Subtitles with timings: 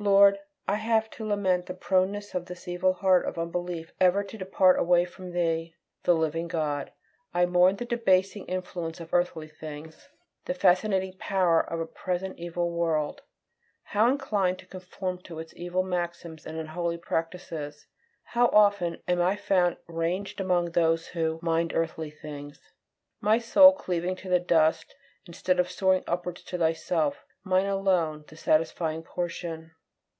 [0.00, 0.38] Lord,
[0.68, 4.78] I have to lament the proneness of this evil heart of unbelief ever to depart
[4.78, 6.92] away from Thee, the living God.
[7.34, 10.08] I mourn the debasing influence of earthly things;
[10.44, 13.22] the fascinating power of a present evil world.
[13.82, 17.88] How inclined to conform to its evil maxims and unholy practices!
[18.22, 22.60] How often am I found ranged among those who "mind earthly things;"
[23.20, 24.94] my soul cleaving to the dust,
[25.26, 29.72] instead of soaring upwards to Thyself, my alone satisfying portion!